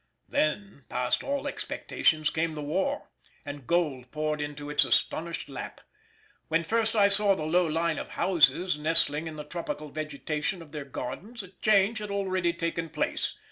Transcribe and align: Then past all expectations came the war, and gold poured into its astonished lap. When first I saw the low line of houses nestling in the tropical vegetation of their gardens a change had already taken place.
Then 0.27 0.85
past 0.89 1.21
all 1.23 1.47
expectations 1.47 2.31
came 2.31 2.53
the 2.53 2.63
war, 2.63 3.09
and 3.45 3.67
gold 3.67 4.09
poured 4.09 4.41
into 4.41 4.67
its 4.67 4.83
astonished 4.83 5.47
lap. 5.47 5.79
When 6.47 6.63
first 6.63 6.95
I 6.95 7.07
saw 7.07 7.35
the 7.35 7.43
low 7.45 7.67
line 7.67 7.99
of 7.99 8.09
houses 8.17 8.79
nestling 8.79 9.27
in 9.27 9.35
the 9.35 9.43
tropical 9.43 9.89
vegetation 9.89 10.63
of 10.63 10.71
their 10.71 10.85
gardens 10.85 11.43
a 11.43 11.49
change 11.49 11.99
had 11.99 12.09
already 12.09 12.51
taken 12.51 12.89
place. 12.89 13.37